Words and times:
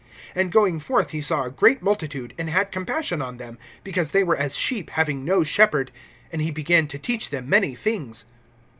(34)And 0.35 0.49
going 0.49 0.79
forth 0.79 1.11
he 1.11 1.21
saw 1.21 1.43
a 1.43 1.51
great 1.51 1.83
multitude, 1.83 2.33
and 2.35 2.49
had 2.49 2.71
compassion 2.71 3.21
on 3.21 3.37
them, 3.37 3.59
because 3.83 4.09
they 4.09 4.23
were 4.23 4.35
as 4.35 4.57
sheep 4.57 4.89
having 4.89 5.23
no 5.23 5.43
shepherd; 5.43 5.91
and 6.31 6.41
he 6.41 6.49
began 6.49 6.87
to 6.87 6.97
teach 6.97 7.29
them 7.29 7.47
many 7.47 7.75
things. 7.75 8.25